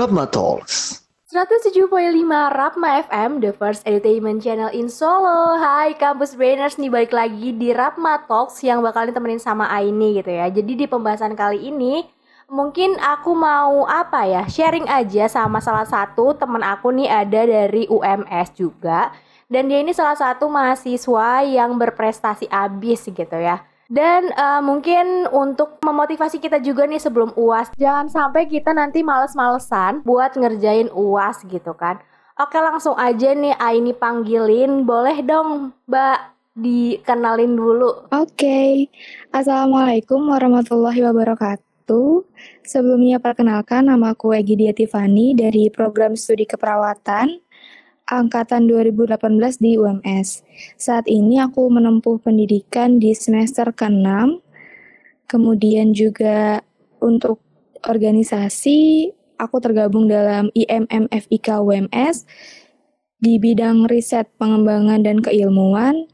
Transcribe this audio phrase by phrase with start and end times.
[0.00, 1.04] Rapma Talks.
[1.28, 1.92] 107.5
[2.32, 5.60] Rapma FM, the first entertainment channel in Solo.
[5.60, 10.32] Hai Kampus Brainers nih balik lagi di Rapma Talks yang bakal ditemenin sama Aini gitu
[10.32, 10.48] ya.
[10.48, 12.08] Jadi di pembahasan kali ini
[12.48, 17.84] mungkin aku mau apa ya sharing aja sama salah satu temen aku nih ada dari
[17.84, 19.12] UMS juga
[19.52, 23.68] dan dia ini salah satu mahasiswa yang berprestasi abis gitu ya.
[23.90, 30.06] Dan uh, mungkin untuk memotivasi kita juga nih sebelum UAS, jangan sampai kita nanti males-malesan
[30.06, 31.98] buat ngerjain UAS gitu kan.
[32.38, 36.18] Oke langsung aja nih Aini panggilin, boleh dong Mbak
[36.54, 38.06] dikenalin dulu.
[38.14, 38.72] Oke, okay.
[39.34, 42.22] Assalamualaikum warahmatullahi wabarakatuh.
[42.62, 47.42] Sebelumnya perkenalkan nama aku Egidia Tiffany dari program studi keperawatan
[48.10, 50.42] angkatan 2018 di UMS.
[50.74, 54.42] Saat ini aku menempuh pendidikan di semester ke-6.
[55.30, 56.58] Kemudian juga
[56.98, 57.38] untuk
[57.86, 62.26] organisasi, aku tergabung dalam IMMFIK UMS
[63.22, 66.10] di bidang riset pengembangan dan keilmuan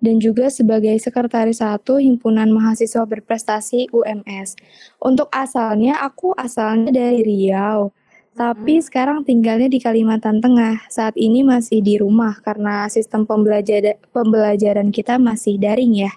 [0.00, 4.56] dan juga sebagai sekretaris satu himpunan mahasiswa berprestasi UMS.
[5.00, 7.92] Untuk asalnya aku asalnya dari Riau.
[8.34, 10.86] Tapi sekarang tinggalnya di Kalimantan Tengah.
[10.86, 16.12] Saat ini masih di rumah karena sistem pembelajaran pembelajaran kita masih daring ya.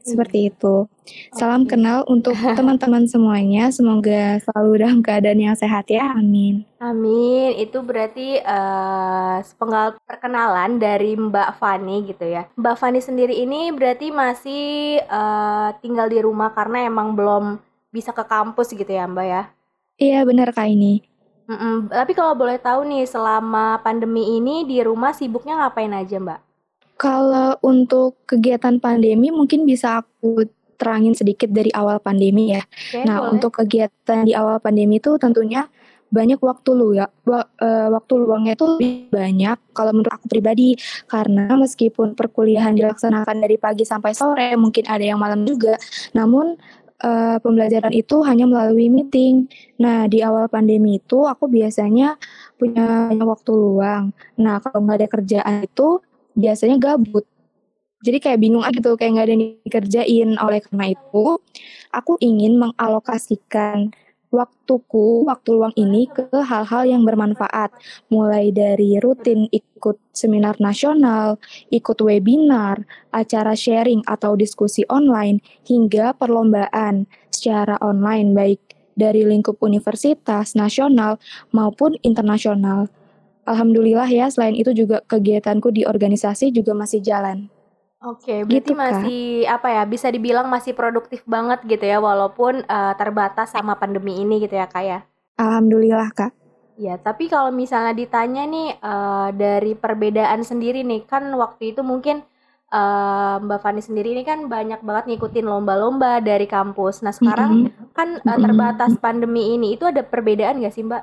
[0.00, 0.88] Seperti itu.
[1.36, 1.76] Salam okay.
[1.76, 3.68] kenal untuk teman-teman semuanya.
[3.68, 6.16] Semoga selalu dalam keadaan yang sehat ya.
[6.16, 6.64] Amin.
[6.80, 7.52] Amin.
[7.60, 12.48] Itu berarti uh, sepenggal perkenalan dari Mbak Fani gitu ya.
[12.56, 14.64] Mbak Fani sendiri ini berarti masih
[15.04, 17.60] uh, tinggal di rumah karena emang belum
[17.92, 19.42] bisa ke kampus gitu ya Mbak ya?
[20.00, 21.09] Iya benar Kak ini.
[21.50, 21.90] Mm-mm.
[21.90, 26.40] Tapi kalau boleh tahu nih, selama pandemi ini di rumah sibuknya ngapain aja, Mbak?
[26.94, 30.46] Kalau untuk kegiatan pandemi mungkin bisa aku
[30.78, 32.62] terangin sedikit dari awal pandemi ya.
[32.62, 33.30] Okay, nah, boleh.
[33.34, 35.66] untuk kegiatan di awal pandemi itu tentunya
[36.10, 40.74] banyak waktu lu ya eh, waktu luangnya itu lebih banyak kalau menurut aku pribadi
[41.06, 45.78] karena meskipun perkuliahan dilaksanakan dari pagi sampai sore mungkin ada yang malam juga
[46.10, 46.58] namun
[47.00, 49.48] uh, pembelajaran itu hanya melalui meeting.
[49.80, 52.16] Nah, di awal pandemi itu aku biasanya
[52.60, 54.12] punya waktu luang.
[54.36, 56.00] Nah, kalau nggak ada kerjaan itu
[56.36, 57.24] biasanya gabut.
[58.00, 60.28] Jadi kayak bingung aja gitu, kayak nggak ada yang dikerjain.
[60.40, 61.24] Oleh karena itu,
[61.92, 63.92] aku ingin mengalokasikan
[64.30, 67.74] waktuku, waktu luang ini ke hal-hal yang bermanfaat.
[68.08, 71.36] Mulai dari rutin ikut seminar nasional,
[71.68, 78.60] ikut webinar, acara sharing atau diskusi online, hingga perlombaan secara online baik
[78.94, 81.18] dari lingkup universitas, nasional,
[81.50, 82.90] maupun internasional.
[83.48, 87.50] Alhamdulillah ya, selain itu juga kegiatanku di organisasi juga masih jalan.
[88.00, 89.82] Oke, berarti gitu, masih apa ya?
[89.84, 94.64] Bisa dibilang masih produktif banget gitu ya, walaupun uh, terbatas sama pandemi ini gitu ya,
[94.64, 94.98] kak ya.
[95.36, 96.32] Alhamdulillah kak.
[96.80, 102.24] Ya, tapi kalau misalnya ditanya nih uh, dari perbedaan sendiri nih, kan waktu itu mungkin
[102.72, 107.04] uh, Mbak Fani sendiri ini kan banyak banget ngikutin lomba-lomba dari kampus.
[107.04, 107.92] Nah sekarang mm -hmm.
[107.92, 111.02] kan uh, terbatas pandemi ini, itu ada perbedaan nggak sih Mbak?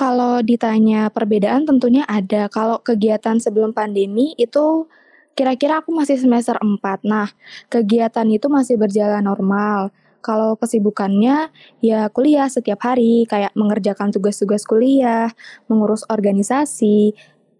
[0.00, 2.48] Kalau ditanya perbedaan tentunya ada.
[2.48, 4.88] Kalau kegiatan sebelum pandemi itu
[5.36, 7.04] Kira-kira aku masih semester 4.
[7.04, 7.28] Nah,
[7.68, 9.92] kegiatan itu masih berjalan normal.
[10.24, 11.52] Kalau kesibukannya
[11.84, 15.30] ya kuliah setiap hari, kayak mengerjakan tugas-tugas kuliah,
[15.70, 17.14] mengurus organisasi,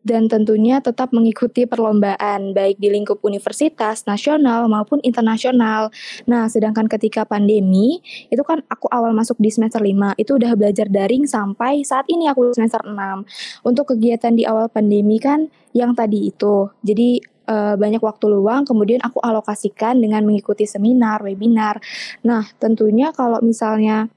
[0.06, 5.90] dan tentunya tetap mengikuti perlombaan baik di lingkup universitas, nasional maupun internasional.
[6.30, 7.98] Nah, sedangkan ketika pandemi,
[8.30, 12.30] itu kan aku awal masuk di semester 5, itu udah belajar daring sampai saat ini
[12.30, 13.26] aku semester 6.
[13.66, 16.70] Untuk kegiatan di awal pandemi kan yang tadi itu.
[16.86, 21.80] Jadi uh, banyak waktu luang, kemudian aku alokasikan dengan mengikuti seminar, webinar.
[22.26, 24.10] Nah, tentunya kalau misalnya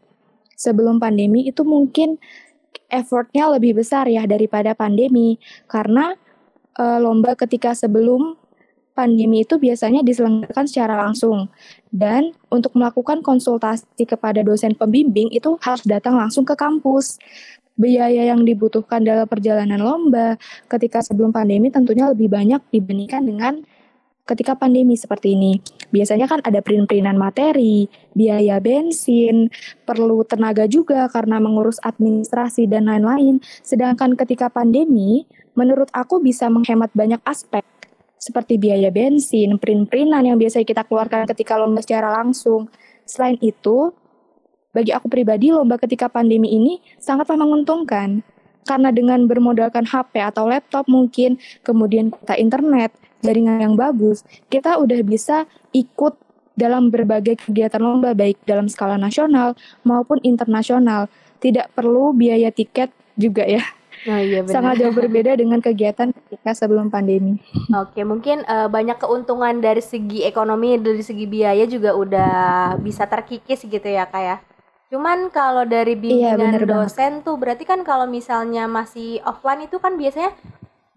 [0.57, 2.19] sebelum pandemi itu mungkin
[2.89, 5.37] effortnya lebih besar ya daripada pandemi,
[5.69, 6.17] karena
[6.77, 8.35] uh, lomba ketika sebelum
[8.97, 11.47] pandemi itu biasanya diselenggarakan secara langsung.
[11.87, 17.15] Dan untuk melakukan konsultasi kepada dosen pembimbing itu harus datang langsung ke kampus
[17.79, 20.35] biaya yang dibutuhkan dalam perjalanan lomba
[20.67, 23.53] ketika sebelum pandemi tentunya lebih banyak dibandingkan dengan
[24.29, 25.57] ketika pandemi seperti ini.
[25.89, 29.49] Biasanya kan ada print-printan materi, biaya bensin,
[29.89, 33.41] perlu tenaga juga karena mengurus administrasi dan lain-lain.
[33.65, 35.25] Sedangkan ketika pandemi,
[35.57, 37.65] menurut aku bisa menghemat banyak aspek
[38.21, 42.69] seperti biaya bensin, print-printan yang biasa kita keluarkan ketika lomba secara langsung.
[43.09, 43.89] Selain itu,
[44.69, 48.21] bagi aku pribadi, lomba ketika pandemi ini sangatlah menguntungkan.
[48.67, 52.93] Karena dengan bermodalkan HP atau laptop mungkin, kemudian kita internet,
[53.25, 54.21] jaringan yang bagus,
[54.53, 56.13] kita udah bisa ikut
[56.53, 59.55] dalam berbagai kegiatan lomba baik dalam skala nasional
[59.87, 61.07] maupun internasional.
[61.39, 63.63] tidak perlu biaya tiket juga ya.
[64.07, 64.55] Oh iya benar.
[64.55, 67.39] Sangat jauh berbeda dengan kegiatan ketika sebelum pandemi.
[67.71, 72.31] Oke, mungkin uh, banyak keuntungan dari segi ekonomi, dari segi biaya juga udah
[72.79, 74.37] bisa terkikis gitu ya, Kak ya.
[74.89, 76.69] Cuman kalau dari Iya, bimbingan banget.
[76.73, 80.33] dosen tuh berarti kan kalau misalnya masih offline itu kan biasanya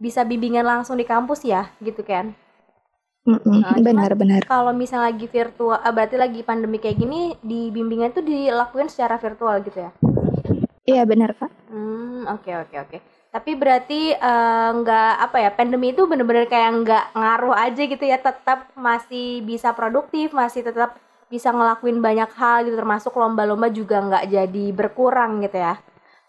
[0.00, 2.32] bisa bimbingan langsung di kampus ya, gitu kan.
[3.22, 4.42] Mm-mm, Nah, benar-benar.
[4.50, 9.14] kalau misalnya lagi virtual, ah, berarti lagi pandemi kayak gini, di bimbingan tuh dilakuin secara
[9.20, 9.90] virtual gitu ya.
[10.82, 11.52] Iya benar kak.
[11.70, 12.98] Hmm, oke oke oke.
[13.30, 18.18] Tapi berarti eh, nggak apa ya, pandemi itu bener-bener kayak nggak ngaruh aja gitu ya,
[18.18, 20.98] tetap masih bisa produktif, masih tetap
[21.32, 25.80] bisa ngelakuin banyak hal gitu, termasuk lomba-lomba juga nggak jadi berkurang gitu ya.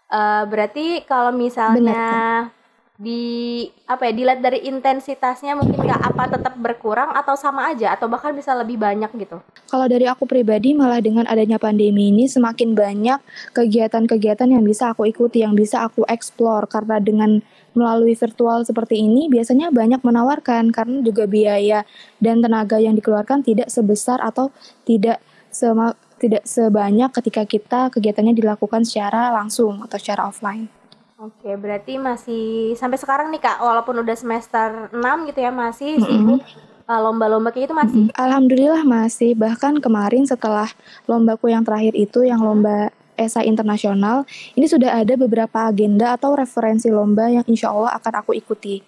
[0.08, 2.48] Eh, berarti kalau misalnya
[2.94, 8.06] di apa ya, dilihat dari intensitasnya mungkin nggak apa tetap berkurang atau sama aja atau
[8.06, 9.42] bahkan bisa lebih banyak gitu.
[9.66, 13.18] Kalau dari aku pribadi malah dengan adanya pandemi ini semakin banyak
[13.50, 17.42] kegiatan-kegiatan yang bisa aku ikuti, yang bisa aku explore karena dengan
[17.74, 21.82] melalui virtual seperti ini biasanya banyak menawarkan karena juga biaya
[22.22, 24.54] dan tenaga yang dikeluarkan tidak sebesar atau
[24.86, 25.18] tidak
[25.50, 30.70] sema- tidak sebanyak ketika kita kegiatannya dilakukan secara langsung atau secara offline.
[31.14, 36.06] Oke, berarti masih sampai sekarang nih Kak, walaupun udah semester 6 gitu ya, masih Mm-mm.
[36.06, 36.42] sibuk
[36.88, 38.02] uh, lomba-lomba kayak itu masih.
[38.16, 40.68] Alhamdulillah masih bahkan kemarin setelah
[41.08, 46.90] lombaku yang terakhir itu yang lomba esai internasional ini sudah ada beberapa agenda atau referensi
[46.90, 48.82] lomba yang insya Allah akan aku ikuti.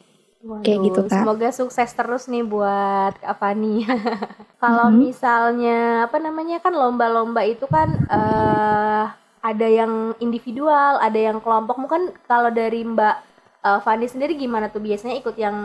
[0.62, 1.26] Kayak gitu, Kak.
[1.26, 3.82] Semoga sukses terus nih buat Kak Fani.
[4.62, 4.98] Kalau Mhm.
[5.02, 9.04] misalnya apa namanya kan lomba-lomba itu kan eh
[9.42, 11.78] ada yang individual, ada yang kelompok.
[11.78, 13.16] Mungkin kalau dari Mbak
[13.62, 15.56] eh, Fani sendiri gimana tuh biasanya ikut yang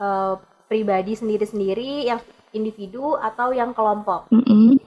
[0.00, 0.34] eh,
[0.64, 2.20] pribadi sendiri-sendiri, yang
[2.50, 4.32] individu atau yang kelompok?
[4.32, 4.80] Mm-mm.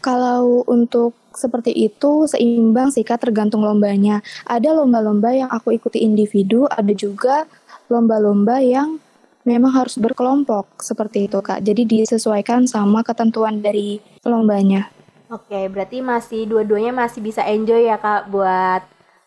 [0.00, 4.24] Kalau untuk seperti itu seimbang sih Kak tergantung lombanya.
[4.48, 7.44] Ada lomba-lomba yang aku ikuti individu, ada juga
[7.92, 8.98] lomba-lomba yang
[9.46, 11.62] memang harus berkelompok seperti itu Kak.
[11.62, 14.90] Jadi disesuaikan sama ketentuan dari lombanya.
[15.30, 18.82] Oke, berarti masih dua-duanya masih bisa enjoy ya Kak buat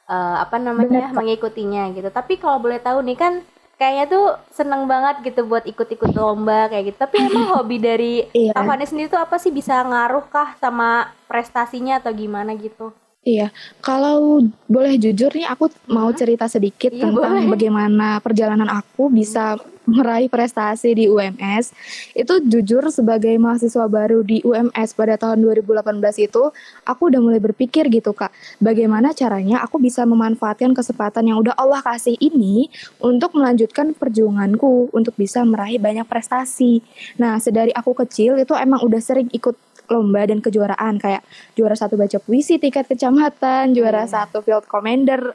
[0.10, 1.16] eh, apa namanya Bener, Kak.
[1.16, 2.10] mengikutinya gitu.
[2.12, 3.34] Tapi kalau boleh tahu nih kan
[3.80, 6.98] kayaknya tuh seneng banget gitu buat ikut-ikut lomba kayak gitu.
[7.00, 8.54] Tapi emang hobi dari Iya.
[8.86, 12.92] Sendiri tuh apa sih bisa ngaruh kah sama prestasinya atau gimana gitu?
[13.20, 13.52] Iya,
[13.84, 14.40] kalau
[14.72, 16.16] boleh jujur nih aku mau Mhm.
[16.16, 17.52] cerita sedikit Iya, tentang boleh.
[17.52, 21.74] bagaimana perjalanan aku bisa meraih prestasi di UMS.
[22.16, 26.54] Itu jujur sebagai mahasiswa baru di UMS pada tahun 2018 itu,
[26.86, 28.30] aku udah mulai berpikir gitu Kak,
[28.62, 32.70] bagaimana caranya aku bisa memanfaatkan kesempatan yang udah Allah kasih ini
[33.02, 36.86] untuk melanjutkan perjuanganku untuk bisa meraih banyak prestasi.
[37.18, 39.58] Nah, sedari aku kecil itu emang udah sering ikut
[39.90, 41.26] lomba dan kejuaraan kayak
[41.58, 44.24] juara satu baca puisi tingkat kecamatan, juara Iya.
[44.24, 45.34] satu field commander,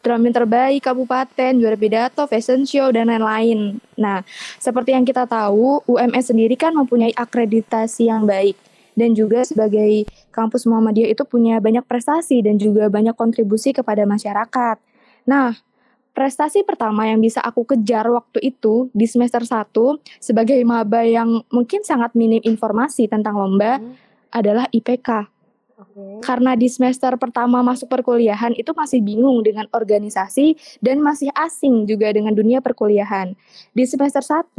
[0.00, 3.78] drummer terbaik kabupaten, juara pidato, fashion show dan lain-lain.
[4.00, 4.24] Nah,
[4.56, 8.56] seperti yang kita tahu, UMS sendiri kan mempunyai akreditasi yang baik
[8.96, 14.76] dan juga sebagai kampus Muhammadiyah itu punya banyak prestasi dan juga banyak kontribusi kepada masyarakat.
[15.28, 15.54] Nah,
[16.12, 19.70] prestasi pertama yang bisa aku kejar waktu itu di semester 1
[20.18, 23.94] sebagai maba yang mungkin sangat minim informasi tentang lomba Hmm,
[24.34, 25.30] adalah IPK.
[25.80, 26.20] Oke.
[26.20, 32.12] Karena di semester pertama masuk perkuliahan itu masih bingung dengan organisasi dan masih asing juga
[32.12, 33.32] dengan dunia perkuliahan.
[33.72, 34.52] Di semester 1,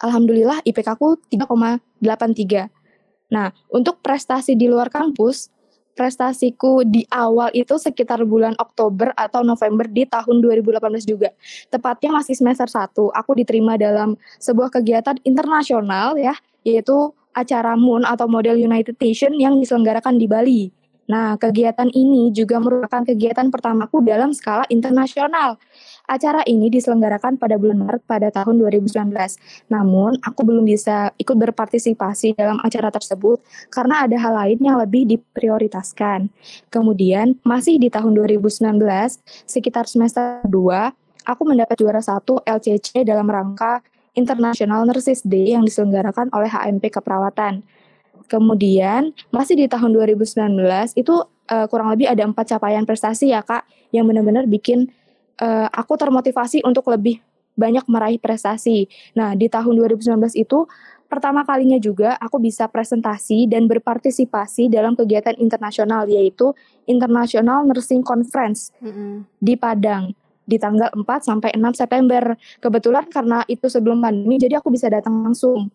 [0.00, 2.72] alhamdulillah IPK ku 3,83.
[3.26, 5.50] Nah, untuk prestasi di luar kampus,
[5.96, 11.32] prestasiku di awal itu sekitar bulan Oktober atau November di tahun 2018 juga.
[11.72, 18.28] Tepatnya masih semester 1, aku diterima dalam sebuah kegiatan internasional ya, yaitu acara MUN atau
[18.28, 20.62] Model United Nation yang diselenggarakan di Bali.
[21.06, 25.54] Nah, kegiatan ini juga merupakan kegiatan pertamaku dalam skala internasional.
[26.06, 29.10] Acara ini diselenggarakan pada bulan Maret pada tahun 2019.
[29.66, 33.42] Namun, aku belum bisa ikut berpartisipasi dalam acara tersebut
[33.74, 36.30] karena ada hal lain yang lebih diprioritaskan.
[36.70, 38.78] Kemudian, masih di tahun 2019,
[39.50, 40.94] sekitar semester 2,
[41.26, 43.82] aku mendapat juara satu LCC dalam rangka
[44.14, 47.66] International Nurses Day yang diselenggarakan oleh HMP Keperawatan.
[48.30, 50.54] Kemudian masih di tahun 2019
[50.98, 51.14] itu
[51.50, 54.90] eh, kurang lebih ada empat capaian prestasi ya kak yang benar-benar bikin
[55.40, 57.20] eh, aku termotivasi untuk lebih
[57.56, 58.86] banyak meraih prestasi.
[59.16, 60.68] Nah di tahun 2019 itu
[61.08, 66.52] pertama kalinya juga aku bisa presentasi dan berpartisipasi dalam kegiatan internasional yaitu
[66.84, 69.24] International Nursing Conference Mm-mm.
[69.40, 70.12] di Padang
[70.46, 72.38] di tanggal 4 sampai 6 September.
[72.62, 75.72] Kebetulan karena itu sebelum pandemi jadi aku bisa datang langsung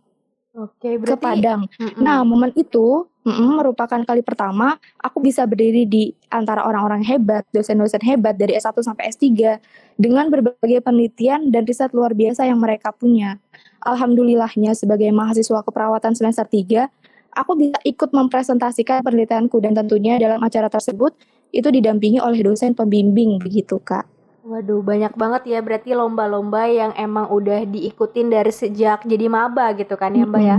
[0.56, 1.62] Oke, ke berarti Padang.
[1.68, 2.04] Mm-mm.
[2.04, 8.34] Nah, momen itu Merupakan kali pertama aku bisa berdiri di antara orang-orang hebat, dosen-dosen hebat
[8.34, 9.62] dari S1 sampai S3
[9.94, 13.38] dengan berbagai penelitian dan riset luar biasa yang mereka punya.
[13.86, 16.90] Alhamdulillahnya sebagai mahasiswa keperawatan semester 3,
[17.38, 21.14] aku bisa ikut mempresentasikan penelitianku dan tentunya dalam acara tersebut
[21.54, 24.10] itu didampingi oleh dosen pembimbing begitu, Kak.
[24.42, 29.94] Waduh, banyak banget ya berarti lomba-lomba yang emang udah diikutin dari sejak jadi maba gitu
[29.94, 30.58] kan ya, Mbak ya?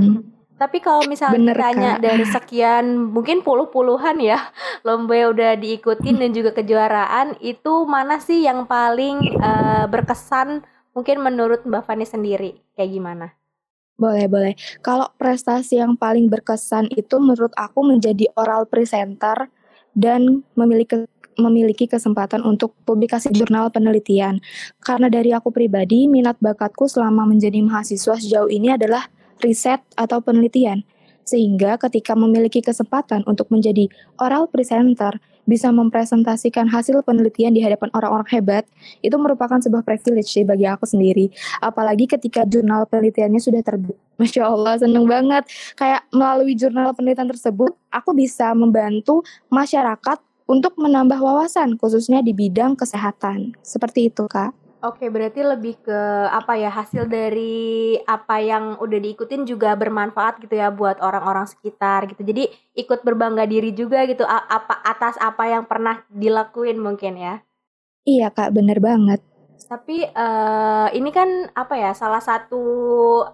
[0.62, 2.02] Tapi kalau misalnya Bener, ditanya Kak.
[2.06, 4.38] dari sekian mungkin puluh-puluhan ya
[4.86, 10.62] lomba yang udah diikutin dan juga kejuaraan, itu mana sih yang paling, eee, berkesan
[10.94, 13.26] mungkin menurut Mbak Fani sendiri, kayak gimana?
[13.98, 14.54] Boleh boleh.
[14.86, 19.50] Kalau prestasi yang paling berkesan itu menurut aku menjadi oral presenter
[19.98, 24.38] dan memiliki memiliki kesempatan untuk publikasi jurnal penelitian.
[24.84, 29.08] Karena dari aku pribadi, minat bakatku selama menjadi mahasiswa sejauh ini adalah
[29.42, 30.86] riset atau penelitian.
[31.22, 33.86] Sehingga ketika memiliki kesempatan untuk menjadi
[34.18, 38.64] oral presenter, bisa mempresentasikan hasil penelitian di hadapan orang-orang hebat,
[39.02, 41.30] itu merupakan sebuah privilege sih bagi aku sendiri.
[41.58, 43.98] Apalagi ketika jurnal penelitiannya sudah terbit.
[44.22, 45.46] Masya Allah, seneng banget.
[45.74, 52.78] Kayak melalui jurnal penelitian tersebut, aku bisa membantu masyarakat untuk menambah wawasan, khususnya di bidang
[52.78, 53.56] kesehatan.
[53.62, 54.61] Seperti itu, Kak.
[54.82, 60.58] Oke, berarti lebih ke apa ya, hasil dari apa yang udah diikutin juga bermanfaat gitu
[60.58, 62.26] ya buat orang-orang sekitar gitu.
[62.26, 67.34] Jadi ikut berbangga diri juga gitu apa atas apa yang pernah dilakuin mungkin ya?
[68.02, 69.22] Iya, Kak, bener banget.
[69.68, 72.62] Tapi, eee, ini kan apa ya, salah satu,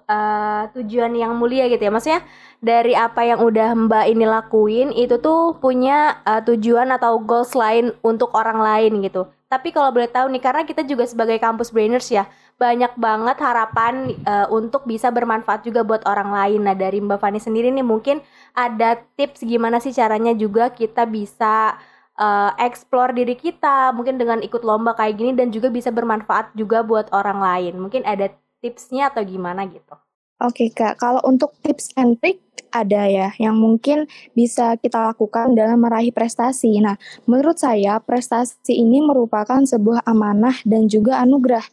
[0.06, 2.22] eee, tujuan yang mulia gitu ya, maksudnya
[2.60, 7.94] dari apa yang udah Mbak ini lakuin itu tuh punya, eee, tujuan atau goals lain
[8.04, 9.26] untuk orang lain gitu.
[9.48, 12.28] Tapi kalau boleh tahu nih, karena kita juga sebagai kampus brainers ya,
[12.60, 16.60] banyak banget harapan, eee, untuk bisa bermanfaat juga buat orang lain.
[16.68, 18.20] Nah, dari Mbak Fani sendiri nih mungkin
[18.52, 21.78] ada tips gimana sih caranya juga kita bisa,
[22.18, 26.82] eee, explore diri kita, mungkin dengan ikut lomba kayak gini dan juga bisa bermanfaat juga
[26.82, 27.74] buat orang lain.
[27.78, 29.94] Mungkin ada tipsnya atau gimana gitu?
[30.38, 31.02] Oke, Kak.
[31.02, 32.38] Kalau untuk tips and trik
[32.70, 34.06] ada ya, yang mungkin
[34.38, 36.78] bisa kita lakukan dalam meraih prestasi.
[36.78, 36.94] Nah,
[37.26, 41.64] menurut saya prestasi ini merupakan sebuah amanah dan juga anugerah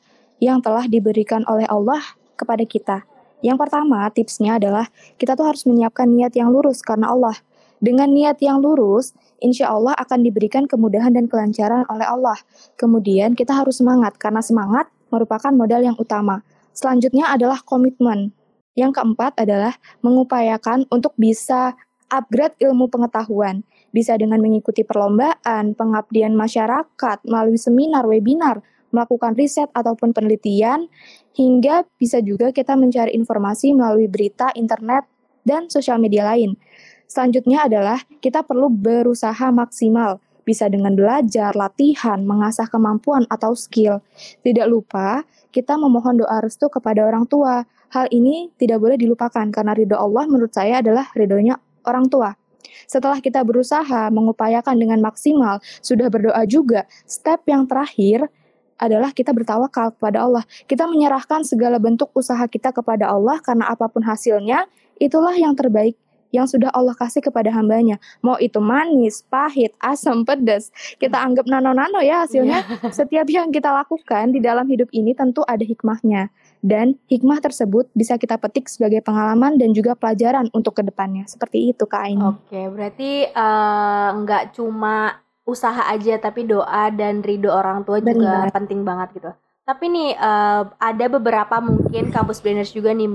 [0.41, 2.01] yang telah diberikan oleh Allah
[2.33, 2.97] kepada kita.
[3.45, 4.89] Yang pertama, tipsnya adalah
[5.21, 7.37] kita tuh harus menyiapkan niat yang lurus karena Allah.
[7.77, 12.37] Dengan niat yang lurus, insya Allah akan diberikan kemudahan dan kelancaran oleh Allah.
[12.79, 16.43] Kemudian kita harus semangat, karena semangat merupakan modal yang utama.
[16.75, 18.35] Selanjutnya adalah komitmen.
[18.75, 21.79] Yang keempat adalah mengupayakan untuk bisa
[22.11, 23.63] upgrade ilmu pengetahuan.
[23.95, 28.59] Bisa dengan mengikuti perlombaan, pengabdian masyarakat, melalui seminar, webinar,
[28.91, 30.91] melakukan riset ataupun penelitian,
[31.31, 35.07] hingga bisa juga kita mencari informasi melalui berita, internet,
[35.47, 36.59] dan sosial media lain.
[37.05, 44.01] Selanjutnya adalah kita perlu berusaha maksimal, bisa dengan belajar, latihan, mengasah kemampuan atau skill.
[44.45, 47.65] Tidak lupa, kita memohon doa restu kepada orang tua.
[47.93, 52.37] Hal ini tidak boleh dilupakan karena ridho Allah menurut saya adalah ridhonya orang tua.
[52.85, 58.29] Setelah kita berusaha mengupayakan dengan maksimal, sudah berdoa juga, step yang terakhir
[58.75, 60.43] adalah kita bertawakal kepada Allah.
[60.67, 64.67] Kita menyerahkan segala bentuk usaha kita kepada Allah karena apa pun hasilnya,
[64.99, 65.95] itulah yang terbaik
[66.35, 67.95] yang sudah Allah kasih kepada hambanya.
[68.19, 70.69] Mau itu manis, pahit, asam, pedas.
[70.99, 72.59] Kita anggap nano-nano ya hasilnya.
[72.61, 72.91] Iya.
[72.99, 76.29] Setiap yang kita lakukan di dalam hidup ini tentu ada hikmahnya.
[76.65, 81.29] Dan hikmah tersebut bisa kita petik sebagai pengalaman dan juga pelajaran untuk ke depannya.
[81.29, 82.25] Seperti itu Kak Aini.
[82.25, 88.49] Oke, berarti, eee, nggak cuma usaha aja, tapi doa dan ridho orang tua juga Benar.
[88.49, 89.29] penting banget gitu.
[89.65, 93.13] Tapi nih, eee, ada beberapa mungkin kampus brainers juga nih,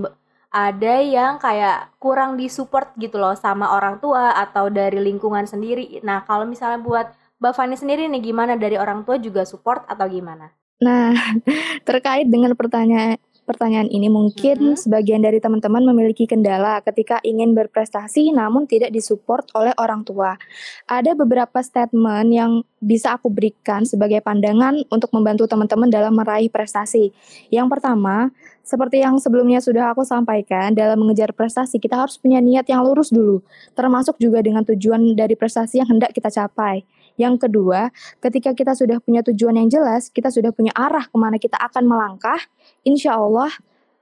[0.51, 6.03] ada yang kayak kurang di-support gitu loh sama orang tua atau dari lingkungan sendiri.
[6.03, 7.07] Nah, kalau misalnya buat
[7.39, 10.51] Mbak Fani sendiri nih, gimana dari orang tua juga support atau gimana?
[10.83, 11.15] Nah,
[11.89, 14.79] terkait dengan pertanyaan pertanyaan ini mungkin Mhm.
[14.79, 20.39] sebagian dari teman-teman memiliki kendala ketika ingin berprestasi namun tidak disupport oleh orang tua.
[20.87, 27.13] Ada beberapa statement yang bisa aku berikan sebagai pandangan untuk membantu teman-teman dalam meraih prestasi.
[27.53, 28.33] Yang pertama,
[28.65, 33.11] seperti yang sebelumnya sudah aku sampaikan, dalam mengejar prestasi kita harus punya niat yang lurus
[33.11, 33.43] dulu,
[33.75, 36.87] termasuk juga dengan tujuan dari prestasi yang hendak kita capai.
[37.21, 37.93] Yang kedua,
[38.25, 41.85] ketika kita sudah punya tujuan yang jelas, kita sudah punya arah ke mana kita akan
[41.85, 42.41] melangkah,
[42.81, 43.53] insya Allah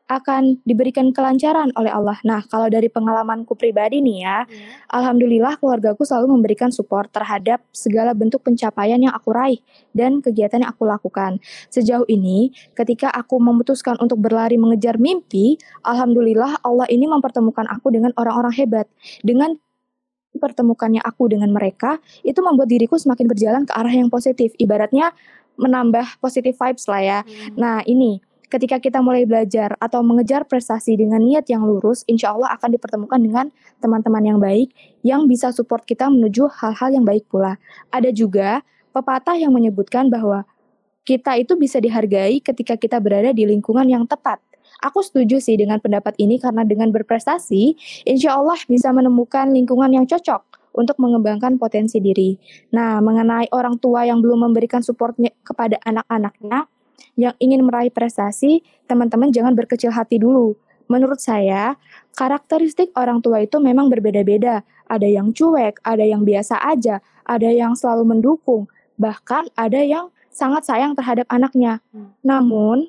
[0.09, 2.17] akan diberikan kelancaran oleh Allah.
[2.25, 4.65] Nah, kalau dari pengalamanku pribadi nih ya, Iya.
[4.89, 9.61] alhamdulillah keluargaku selalu memberikan support terhadap segala bentuk pencapaian yang aku raih
[9.93, 11.37] dan kegiatan yang aku lakukan.
[11.69, 18.17] Sejauh ini, ketika aku memutuskan untuk berlari mengejar mimpi, alhamdulillah Allah ini mempertemukan aku dengan
[18.17, 18.89] orang-orang hebat.
[19.21, 19.61] Dengan
[20.39, 24.55] dipertemukannya aku dengan mereka itu membuat diriku semakin berjalan ke arah yang positif.
[24.57, 25.11] Ibaratnya
[25.59, 27.19] menambah positive vibes lah ya.
[27.27, 27.59] Hmm.
[27.59, 32.57] Nah, ini ketika kita mulai belajar atau mengejar prestasi dengan niat yang lurus, insya Allah
[32.57, 33.47] akan dipertemukan dengan
[33.83, 34.73] teman-teman yang baik
[35.05, 37.61] yang bisa support kita menuju hal-hal yang baik pula.
[37.93, 38.65] Ada juga
[38.95, 40.49] pepatah yang menyebutkan bahwa
[41.05, 44.41] kita itu bisa dihargai ketika kita berada di lingkungan yang tepat.
[44.79, 47.75] Aku setuju sih dengan pendapat ini karena dengan berprestasi,
[48.07, 52.39] insya Allah bisa menemukan lingkungan yang cocok untuk mengembangkan potensi diri.
[52.71, 56.71] Nah, mengenai orang tua yang belum memberikan supportnya kepada anak-anaknya,
[57.19, 60.55] yang ingin meraih prestasi, teman-teman jangan berkecil hati dulu.
[60.87, 61.75] Menurut saya,
[62.15, 64.63] karakteristik orang tua itu memang berbeda-beda.
[64.89, 70.65] Ada yang cuek, ada yang biasa aja, ada yang selalu mendukung, bahkan ada yang sangat
[70.65, 71.85] sayang terhadap anaknya.
[71.93, 72.15] Hmm.
[72.25, 72.89] Namun,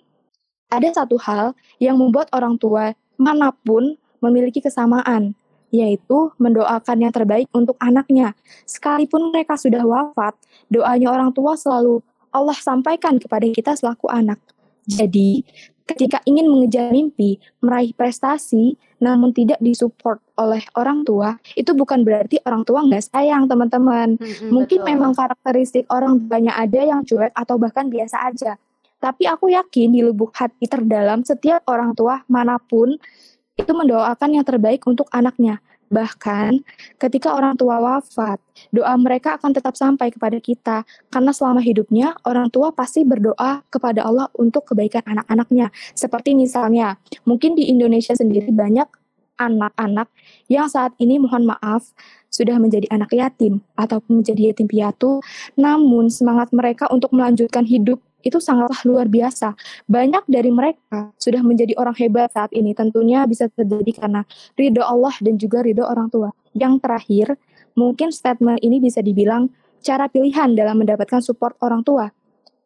[0.70, 5.36] ada satu hal yang membuat orang tua mana pun memiliki kesamaan,
[5.74, 8.38] yaitu mendoakan yang terbaik untuk anaknya.
[8.64, 10.38] Sekalipun mereka sudah wafat,
[10.72, 12.00] doanya orang tua selalu
[12.30, 14.38] Allah sampaikan kepada kita selaku anak.
[14.90, 15.46] Jadi,
[15.86, 22.38] ketika ingin mengejar mimpi, meraih prestasi, namun tidak disupport oleh orang tua, itu bukan berarti
[22.46, 24.18] orang tua nggak sayang, teman-teman.
[24.18, 24.90] Mm-mm, Mungkin betul.
[24.90, 28.58] memang karakteristik orang banyak ada yang cuek atau bahkan biasa aja.
[29.00, 33.00] Tapi aku yakin di lubuk hati terdalam setiap orang tua mana pun
[33.56, 35.64] itu mendoakan yang terbaik untuk anaknya.
[35.90, 36.62] Bahkan
[37.02, 38.38] ketika orang tua wafat,
[38.70, 40.86] doa mereka akan tetap sampai kepada kita.
[41.10, 45.74] Karena selama hidupnya, orang tua pasti berdoa kepada Allah untuk kebaikan anak-anaknya.
[45.98, 48.86] Seperti misalnya, mungkin di Indonesia sendiri banyak
[49.40, 50.12] anak-anak
[50.52, 51.96] yang saat ini mohon maaf
[52.30, 55.24] sudah menjadi anak yatim ataupun menjadi yatim piatu,
[55.58, 59.56] namun semangat mereka untuk melanjutkan hidup itu sangatlah luar biasa.
[59.88, 62.76] Banyak dari mereka sudah menjadi orang hebat saat ini.
[62.76, 64.22] Tentunya bisa terjadi karena
[64.60, 66.36] ridho Allah dan juga ridho orang tua.
[66.52, 67.28] Yang terakhir,
[67.80, 69.48] mungkin statement ini bisa dibilang
[69.80, 72.12] cara pilihan dalam mendapatkan support orang tua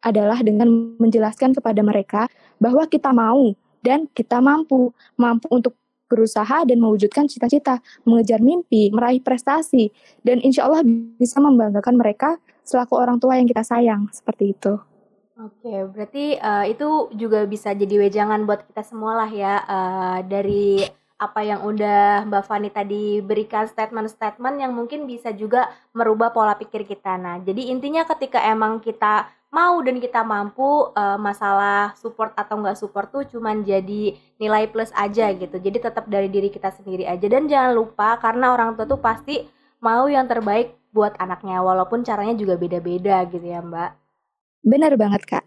[0.04, 2.28] adalah dengan menjelaskan kepada mereka
[2.60, 9.24] bahwa kita mau dan kita mampu, mampu untuk berusaha dan mewujudkan cita-cita, mengejar mimpi, meraih
[9.24, 9.88] prestasi,
[10.20, 10.84] dan insya Allah
[11.16, 14.93] bisa membanggakan mereka selaku orang tua yang kita sayang, seperti itu.
[15.34, 20.86] Oke, berarti uh, itu juga bisa jadi wejangan buat kita semua lah ya uh, dari
[21.18, 26.86] apa yang udah Mbak Fani tadi berikan statement-statement yang mungkin bisa juga merubah pola pikir
[26.86, 27.18] kita.
[27.18, 32.78] Nah, jadi intinya ketika emang kita mau dan kita mampu uh, masalah support atau nggak
[32.78, 35.58] support tuh cuman jadi nilai plus aja gitu.
[35.58, 39.42] Jadi tetap dari diri kita sendiri aja dan jangan lupa karena orang tua tuh pasti
[39.82, 44.03] mau yang terbaik buat anaknya walaupun caranya juga beda-beda gitu ya, Mbak.
[44.64, 45.44] Benar banget, Kak.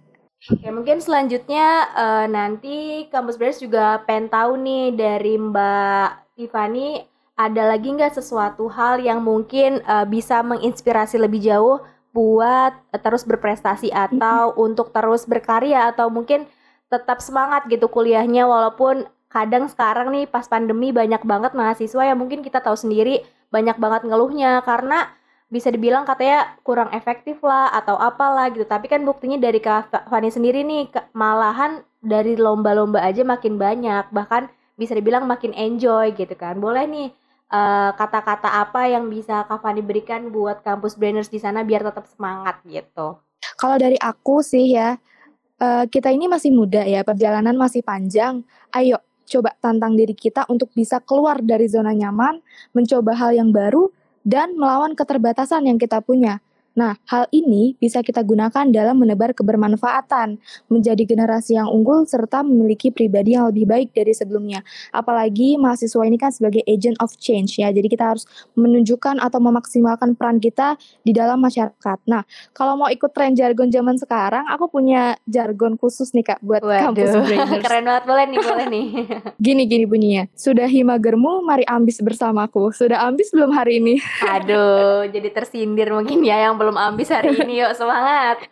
[0.53, 7.01] Oke, mungkin selanjutnya uh, nanti Kampus Brains juga pengen tahu nih dari Mbak Tiffany
[7.33, 11.81] ada lagi nggak sesuatu hal yang mungkin uh, bisa menginspirasi lebih jauh
[12.13, 16.45] buat uh, terus berprestasi atau untuk terus berkarya atau mungkin
[16.87, 22.45] tetap semangat gitu kuliahnya walaupun kadang sekarang nih pas pandemi banyak banget mahasiswa yang mungkin
[22.45, 25.11] kita tahu sendiri banyak banget ngeluhnya karena
[25.47, 28.67] bisa dibilang katanya kurang efektif lah atau apalah gitu.
[28.67, 34.51] Tapi kan buktinya dari Kak Fani sendiri nih malahan dari lomba-lomba aja makin banyak bahkan
[34.75, 36.59] bisa dibilang makin enjoy gitu kan.
[36.59, 37.09] Boleh nih
[37.95, 42.03] kata-kata uh, apa yang bisa Kak Fani berikan buat kampus brainers di sana biar tetap
[42.11, 43.15] semangat gitu?
[43.55, 44.99] Kalau dari aku sih ya
[45.63, 48.43] uh, kita ini masih muda ya perjalanan masih panjang.
[48.75, 52.39] Ayo coba tantang diri kita untuk bisa keluar dari zona nyaman
[52.71, 53.91] mencoba hal yang baru
[54.27, 56.43] dan melawan keterbatasan yang kita punya.
[56.77, 60.37] Nah, hal ini bisa kita gunakan dalam menebar kebermanfaatan,
[60.69, 64.61] menjadi generasi yang unggul, serta memiliki pribadi yang lebih baik dari sebelumnya.
[64.93, 70.13] Apalagi mahasiswa ini kan sebagai agent of change ya, jadi kita harus menunjukkan atau memaksimalkan
[70.13, 71.97] peran kita di dalam masyarakat.
[72.05, 72.21] Nah,
[72.53, 76.93] kalau mau ikut tren jargon zaman sekarang, aku punya jargon khusus nih kak buat Waduh.
[76.93, 77.63] kampus brainers.
[77.65, 78.85] Keren banget, boleh nih, boleh nih.
[79.49, 82.69] Gini-gini bunyinya, sudah himagermu, mari ambis bersamaku.
[82.69, 83.97] Sudah ambis belum hari ini?
[84.21, 88.43] Aduh, jadi tersindir mungkin ya yang belum belum ambis hari ini yuk semangat.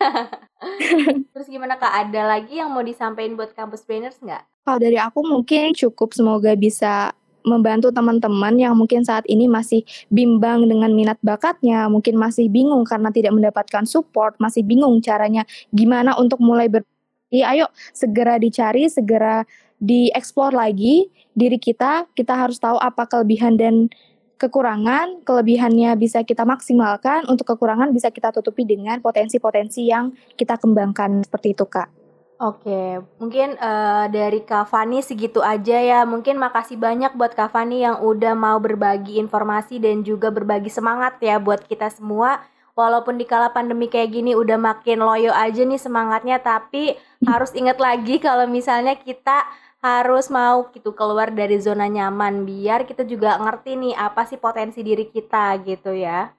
[1.35, 2.07] Terus gimana kak?
[2.07, 4.39] Ada lagi yang mau disampaikan buat kampus brainers nggak?
[4.63, 7.11] Kalau dari aku mungkin cukup semoga bisa
[7.43, 13.11] membantu teman-teman yang mungkin saat ini masih bimbang dengan minat bakatnya, mungkin masih bingung karena
[13.11, 15.43] tidak mendapatkan support, masih bingung caranya
[15.75, 16.87] gimana untuk mulai ber
[17.27, 19.43] ya, ayo segera dicari, segera
[19.83, 23.91] dieksplor lagi diri kita, kita harus tahu apa kelebihan dan
[24.35, 31.23] kekurangan, kelebihannya bisa kita maksimalkan, untuk kekurangan bisa kita tutupi dengan potensi-potensi yang kita kembangkan
[31.23, 31.89] seperti itu, Kak.
[32.35, 36.03] Oke, mungkin uh, dari Kak Fani segitu aja ya.
[36.03, 41.15] Mungkin makasih banyak buat Kak Fani yang udah mau berbagi informasi dan juga berbagi semangat
[41.23, 42.43] ya buat kita semua.
[42.75, 47.79] Walaupun di kala pandemi kayak gini udah makin loyo aja nih semangatnya, tapi harus ingat
[47.79, 49.47] lagi kalau misalnya kita
[49.85, 54.81] harus mau gitu keluar dari zona nyaman biar kita juga ngerti nih apa sih potensi
[54.81, 56.33] diri kita gitu ya.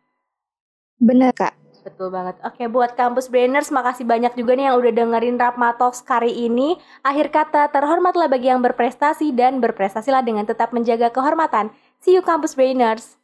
[0.98, 1.54] Bener kak.
[1.86, 2.34] Betul banget.
[2.42, 6.74] Oke, buat kampus brainers, makasih banyak juga nih yang udah dengerin Rapma Talks kali ini.
[7.06, 11.70] Akhir kata, terhormatlah bagi yang berprestasi dan berprestasilah dengan tetap menjaga kehormatan.
[12.02, 13.14] See you kampus brainers.